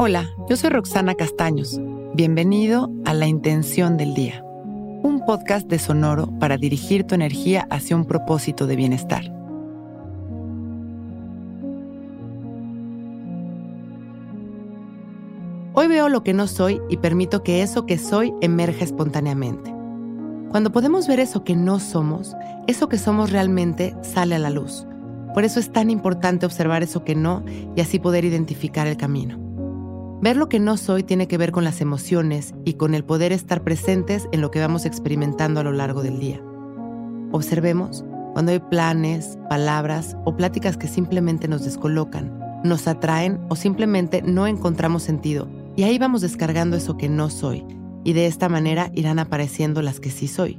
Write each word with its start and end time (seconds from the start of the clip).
Hola, 0.00 0.30
yo 0.48 0.56
soy 0.56 0.70
Roxana 0.70 1.16
Castaños. 1.16 1.80
Bienvenido 2.14 2.88
a 3.04 3.14
La 3.14 3.26
Intención 3.26 3.96
del 3.96 4.14
Día, 4.14 4.44
un 4.44 5.24
podcast 5.26 5.66
de 5.66 5.80
Sonoro 5.80 6.28
para 6.38 6.56
dirigir 6.56 7.02
tu 7.02 7.16
energía 7.16 7.66
hacia 7.68 7.96
un 7.96 8.04
propósito 8.04 8.68
de 8.68 8.76
bienestar. 8.76 9.24
Hoy 15.72 15.88
veo 15.88 16.08
lo 16.08 16.22
que 16.22 16.32
no 16.32 16.46
soy 16.46 16.80
y 16.88 16.98
permito 16.98 17.42
que 17.42 17.62
eso 17.62 17.84
que 17.84 17.98
soy 17.98 18.32
emerja 18.40 18.84
espontáneamente. 18.84 19.74
Cuando 20.50 20.70
podemos 20.70 21.08
ver 21.08 21.18
eso 21.18 21.42
que 21.42 21.56
no 21.56 21.80
somos, 21.80 22.36
eso 22.68 22.88
que 22.88 22.98
somos 22.98 23.32
realmente 23.32 23.96
sale 24.02 24.36
a 24.36 24.38
la 24.38 24.50
luz. 24.50 24.86
Por 25.34 25.42
eso 25.42 25.58
es 25.58 25.72
tan 25.72 25.90
importante 25.90 26.46
observar 26.46 26.84
eso 26.84 27.02
que 27.02 27.16
no 27.16 27.42
y 27.74 27.80
así 27.80 27.98
poder 27.98 28.24
identificar 28.24 28.86
el 28.86 28.96
camino. 28.96 29.47
Ver 30.20 30.36
lo 30.36 30.48
que 30.48 30.58
no 30.58 30.76
soy 30.76 31.04
tiene 31.04 31.28
que 31.28 31.38
ver 31.38 31.52
con 31.52 31.62
las 31.62 31.80
emociones 31.80 32.52
y 32.64 32.74
con 32.74 32.94
el 32.94 33.04
poder 33.04 33.30
estar 33.30 33.62
presentes 33.62 34.28
en 34.32 34.40
lo 34.40 34.50
que 34.50 34.58
vamos 34.58 34.84
experimentando 34.84 35.60
a 35.60 35.62
lo 35.62 35.70
largo 35.70 36.02
del 36.02 36.18
día. 36.18 36.42
Observemos 37.30 38.04
cuando 38.32 38.50
hay 38.50 38.58
planes, 38.58 39.38
palabras 39.48 40.16
o 40.24 40.36
pláticas 40.36 40.76
que 40.76 40.88
simplemente 40.88 41.46
nos 41.46 41.64
descolocan, 41.64 42.36
nos 42.64 42.88
atraen 42.88 43.38
o 43.48 43.54
simplemente 43.54 44.20
no 44.22 44.48
encontramos 44.48 45.04
sentido. 45.04 45.48
Y 45.76 45.84
ahí 45.84 45.98
vamos 45.98 46.20
descargando 46.20 46.76
eso 46.76 46.96
que 46.96 47.08
no 47.08 47.30
soy 47.30 47.64
y 48.02 48.12
de 48.12 48.26
esta 48.26 48.48
manera 48.48 48.90
irán 48.96 49.20
apareciendo 49.20 49.82
las 49.82 50.00
que 50.00 50.10
sí 50.10 50.26
soy. 50.26 50.58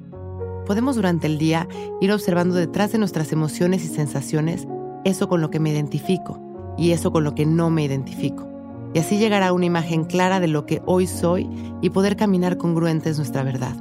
Podemos 0.67 0.95
durante 0.95 1.27
el 1.27 1.37
día 1.37 1.67
ir 1.99 2.13
observando 2.13 2.55
detrás 2.55 2.93
de 2.93 2.97
nuestras 2.97 3.33
emociones 3.33 3.83
y 3.83 3.89
sensaciones 3.89 4.69
eso 5.03 5.27
con 5.27 5.41
lo 5.41 5.49
que 5.49 5.59
me 5.59 5.71
identifico 5.71 6.39
y 6.77 6.91
eso 6.91 7.11
con 7.11 7.25
lo 7.25 7.35
que 7.35 7.45
no 7.45 7.69
me 7.69 7.83
identifico 7.83 8.49
y 8.93 8.99
así 8.99 9.17
llegará 9.17 9.47
a 9.47 9.53
una 9.53 9.65
imagen 9.65 10.05
clara 10.05 10.39
de 10.39 10.47
lo 10.47 10.65
que 10.65 10.81
hoy 10.85 11.07
soy 11.07 11.49
y 11.81 11.91
poder 11.91 12.15
caminar 12.15 12.57
congruentes 12.57 13.17
nuestra 13.17 13.43
verdad, 13.43 13.75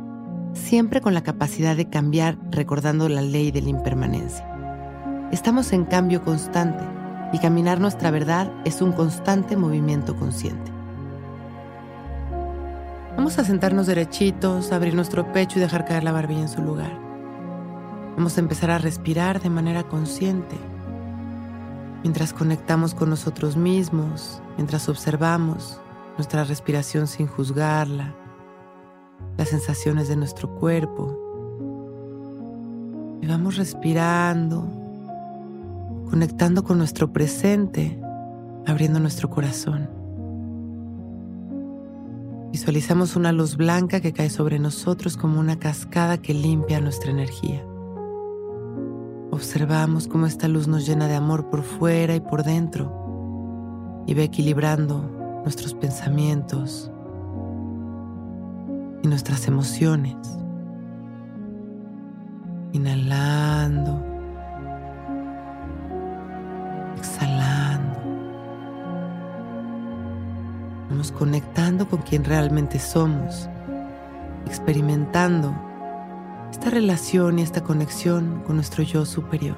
siempre 0.53 1.01
con 1.01 1.15
la 1.15 1.23
capacidad 1.23 1.77
de 1.77 1.89
cambiar 1.89 2.39
recordando 2.51 3.09
la 3.09 3.23
ley 3.23 3.51
de 3.51 3.63
la 3.63 3.71
impermanencia. 3.71 4.47
Estamos 5.33 5.73
en 5.73 5.85
cambio 5.85 6.23
constante 6.23 6.85
y 7.33 7.39
caminar 7.39 7.81
nuestra 7.81 8.11
verdad 8.11 8.53
es 8.65 8.83
un 8.83 8.93
constante 8.93 9.57
movimiento 9.57 10.17
consciente. 10.17 10.73
Vamos 13.17 13.39
a 13.39 13.45
sentarnos 13.45 13.87
derechitos, 13.87 14.73
abrir 14.73 14.95
nuestro 14.95 15.33
pecho 15.33 15.59
y 15.59 15.63
dejar 15.63 15.85
caer 15.85 16.05
la 16.05 16.13
barbilla 16.13 16.43
en 16.43 16.49
su 16.49 16.63
lugar. 16.63 16.99
Vamos 18.17 18.37
a 18.37 18.41
empezar 18.41 18.71
a 18.71 18.79
respirar 18.79 19.41
de 19.41 19.51
manera 19.51 19.85
consciente 19.85 20.57
mientras 22.03 22.33
conectamos 22.33 22.95
con 22.95 23.11
nosotros 23.11 23.57
mismos, 23.57 24.41
mientras 24.57 24.89
observamos 24.89 25.81
nuestra 26.17 26.45
respiración 26.45 27.07
sin 27.07 27.27
juzgarla, 27.27 28.15
las 29.37 29.49
sensaciones 29.49 30.09
de 30.09 30.17
nuestro 30.17 30.55
cuerpo. 30.57 31.17
Y 33.23 33.27
vamos 33.27 33.57
respirando, 33.57 34.69
conectando 36.11 36.65
con 36.65 36.79
nuestro 36.79 37.13
presente, 37.13 38.01
abriendo 38.67 39.01
nuestro 39.01 39.31
corazón. 39.31 39.89
Visualizamos 42.53 43.15
una 43.15 43.31
luz 43.31 43.57
blanca 43.57 44.01
que 44.01 44.13
cae 44.13 44.31
sobre 44.31 44.59
nosotros 44.59 45.17
como 45.17 45.39
una 45.39 45.59
cascada 45.59 46.19
que 46.19 46.35
limpia 46.35 46.81
nuestra 46.81 47.11
energía. 47.11 47.65
Observamos 49.31 50.09
cómo 50.09 50.27
esta 50.27 50.49
luz 50.49 50.69
nos 50.69 50.87
llena 50.87 51.07
de 51.07 51.15
amor 51.15 51.51
por 51.51 51.63
fuera 51.63 52.15
y 52.15 52.21
por 52.21 52.45
dentro 52.45 54.03
y 54.07 54.15
va 54.15 54.23
equilibrando 54.23 55.03
nuestros 55.45 55.75
pensamientos 55.75 56.91
y 59.03 59.07
nuestras 59.07 59.47
emociones. 59.47 60.17
Inhalando, 62.73 64.03
exhalando. 66.97 67.99
Vamos 70.89 71.13
conectando 71.13 71.87
con 71.87 72.01
quien 72.01 72.25
realmente 72.25 72.79
somos, 72.79 73.47
experimentando 74.47 75.68
esta 76.51 76.71
relación 76.71 77.39
y 77.39 77.43
esta 77.43 77.63
conexión 77.63 78.43
con 78.47 78.57
nuestro 78.57 78.83
yo 78.83 79.05
superior, 79.05 79.57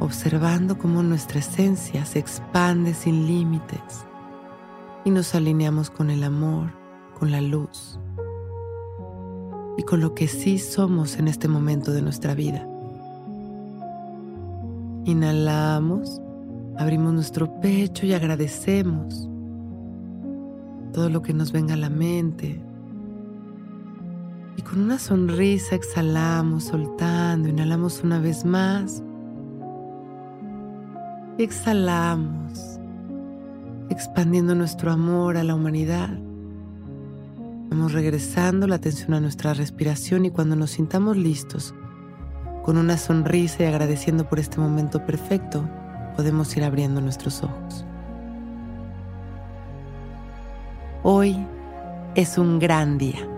observando 0.00 0.78
cómo 0.78 1.02
nuestra 1.02 1.40
esencia 1.40 2.04
se 2.04 2.18
expande 2.18 2.94
sin 2.94 3.26
límites 3.26 4.06
y 5.04 5.10
nos 5.10 5.34
alineamos 5.34 5.90
con 5.90 6.10
el 6.10 6.22
amor, 6.22 6.70
con 7.18 7.30
la 7.30 7.40
luz 7.40 7.98
y 9.76 9.82
con 9.82 10.00
lo 10.00 10.14
que 10.14 10.28
sí 10.28 10.58
somos 10.58 11.18
en 11.18 11.28
este 11.28 11.48
momento 11.48 11.92
de 11.92 12.02
nuestra 12.02 12.34
vida. 12.34 12.66
Inhalamos, 15.04 16.20
abrimos 16.76 17.12
nuestro 17.14 17.60
pecho 17.60 18.06
y 18.06 18.12
agradecemos 18.12 19.28
todo 20.92 21.10
lo 21.10 21.22
que 21.22 21.32
nos 21.32 21.52
venga 21.52 21.74
a 21.74 21.78
la 21.78 21.90
mente, 21.90 22.60
y 24.58 24.62
con 24.62 24.80
una 24.80 24.98
sonrisa 24.98 25.76
exhalamos, 25.76 26.64
soltando, 26.64 27.48
inhalamos 27.48 28.02
una 28.02 28.18
vez 28.18 28.44
más. 28.44 29.04
Y 31.38 31.44
exhalamos, 31.44 32.80
expandiendo 33.88 34.56
nuestro 34.56 34.90
amor 34.90 35.36
a 35.36 35.44
la 35.44 35.54
humanidad. 35.54 36.10
Vamos 37.70 37.92
regresando 37.92 38.66
la 38.66 38.74
atención 38.74 39.14
a 39.14 39.20
nuestra 39.20 39.54
respiración 39.54 40.24
y 40.24 40.32
cuando 40.32 40.56
nos 40.56 40.72
sintamos 40.72 41.16
listos, 41.16 41.72
con 42.64 42.78
una 42.78 42.96
sonrisa 42.96 43.62
y 43.62 43.66
agradeciendo 43.66 44.28
por 44.28 44.40
este 44.40 44.58
momento 44.58 45.06
perfecto, 45.06 45.64
podemos 46.16 46.56
ir 46.56 46.64
abriendo 46.64 47.00
nuestros 47.00 47.44
ojos. 47.44 47.84
Hoy 51.04 51.46
es 52.16 52.38
un 52.38 52.58
gran 52.58 52.98
día. 52.98 53.37